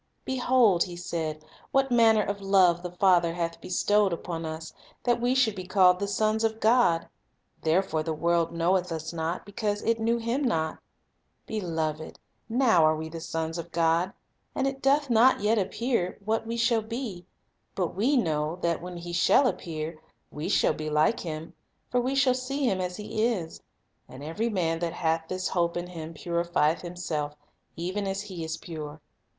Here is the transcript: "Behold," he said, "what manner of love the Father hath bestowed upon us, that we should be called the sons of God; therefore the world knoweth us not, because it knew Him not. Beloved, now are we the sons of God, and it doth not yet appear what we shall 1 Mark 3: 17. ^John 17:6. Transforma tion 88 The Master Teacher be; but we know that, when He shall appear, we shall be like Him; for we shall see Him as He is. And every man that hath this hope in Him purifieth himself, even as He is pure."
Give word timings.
"Behold," 0.25 0.85
he 0.85 0.95
said, 0.95 1.45
"what 1.69 1.91
manner 1.91 2.23
of 2.23 2.41
love 2.41 2.81
the 2.81 2.89
Father 2.93 3.35
hath 3.35 3.61
bestowed 3.61 4.11
upon 4.11 4.47
us, 4.47 4.73
that 5.03 5.21
we 5.21 5.35
should 5.35 5.53
be 5.53 5.63
called 5.67 5.99
the 5.99 6.07
sons 6.07 6.43
of 6.43 6.59
God; 6.59 7.07
therefore 7.61 8.01
the 8.01 8.11
world 8.11 8.51
knoweth 8.51 8.91
us 8.91 9.13
not, 9.13 9.45
because 9.45 9.83
it 9.83 9.99
knew 9.99 10.17
Him 10.17 10.41
not. 10.43 10.79
Beloved, 11.45 12.17
now 12.49 12.83
are 12.83 12.95
we 12.95 13.09
the 13.09 13.21
sons 13.21 13.59
of 13.59 13.71
God, 13.71 14.11
and 14.55 14.65
it 14.65 14.81
doth 14.81 15.11
not 15.11 15.41
yet 15.41 15.59
appear 15.59 16.17
what 16.25 16.47
we 16.47 16.57
shall 16.57 16.79
1 16.79 16.81
Mark 16.85 16.89
3: 16.89 16.97
17. 16.97 17.13
^John 17.13 17.13
17:6. 17.13 17.13
Transforma 17.13 17.13
tion 17.13 17.13
88 17.13 17.25
The 17.35 17.51
Master 17.51 17.61
Teacher 17.61 17.61
be; 17.61 17.75
but 17.75 17.95
we 17.95 18.17
know 18.17 18.55
that, 18.63 18.81
when 18.81 18.97
He 18.97 19.13
shall 19.13 19.47
appear, 19.47 19.97
we 20.31 20.49
shall 20.49 20.73
be 20.73 20.89
like 20.89 21.19
Him; 21.19 21.53
for 21.91 22.01
we 22.01 22.15
shall 22.15 22.33
see 22.33 22.65
Him 22.67 22.81
as 22.81 22.97
He 22.97 23.23
is. 23.23 23.61
And 24.09 24.23
every 24.23 24.49
man 24.49 24.79
that 24.79 24.93
hath 24.93 25.25
this 25.27 25.49
hope 25.49 25.77
in 25.77 25.85
Him 25.85 26.15
purifieth 26.15 26.81
himself, 26.81 27.35
even 27.75 28.07
as 28.07 28.23
He 28.23 28.43
is 28.43 28.57
pure." 28.57 28.99